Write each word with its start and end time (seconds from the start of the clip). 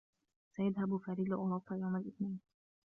سيذهب 0.55 0.97
فريد 0.97 1.29
لأوروبا 1.29 1.75
يوم 1.75 1.95
الإثنين. 1.95 2.39